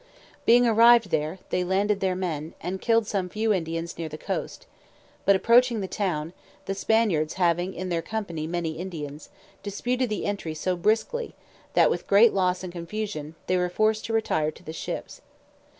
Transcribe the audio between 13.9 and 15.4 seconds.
to retire to the ships.